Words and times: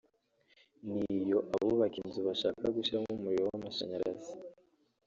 n’iyo 0.87 1.39
abubaka 1.55 1.97
inzu 2.03 2.19
bashaka 2.27 2.63
gushyiramo 2.75 3.09
umuriro 3.15 3.43
w’amashanyarazi 3.47 4.31